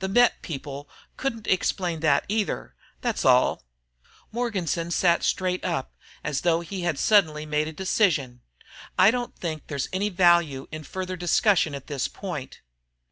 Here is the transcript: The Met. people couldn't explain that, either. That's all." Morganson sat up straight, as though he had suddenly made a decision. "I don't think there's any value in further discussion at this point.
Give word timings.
The 0.00 0.08
Met. 0.08 0.42
people 0.42 0.90
couldn't 1.16 1.46
explain 1.46 2.00
that, 2.00 2.24
either. 2.28 2.74
That's 3.00 3.24
all." 3.24 3.62
Morganson 4.32 4.90
sat 4.90 5.20
up 5.20 5.22
straight, 5.22 5.64
as 6.24 6.40
though 6.40 6.62
he 6.62 6.80
had 6.80 6.98
suddenly 6.98 7.46
made 7.46 7.68
a 7.68 7.72
decision. 7.72 8.40
"I 8.98 9.12
don't 9.12 9.36
think 9.36 9.68
there's 9.68 9.88
any 9.92 10.08
value 10.08 10.66
in 10.72 10.82
further 10.82 11.14
discussion 11.14 11.76
at 11.76 11.86
this 11.86 12.08
point. 12.08 12.60